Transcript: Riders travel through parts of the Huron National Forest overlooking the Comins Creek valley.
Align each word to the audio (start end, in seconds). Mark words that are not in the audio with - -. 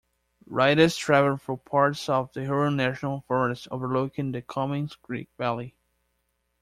Riders 0.47 0.95
travel 0.97 1.37
through 1.37 1.57
parts 1.57 2.09
of 2.09 2.33
the 2.33 2.41
Huron 2.41 2.75
National 2.75 3.21
Forest 3.27 3.67
overlooking 3.69 4.31
the 4.31 4.41
Comins 4.41 4.99
Creek 4.99 5.29
valley. 5.37 5.75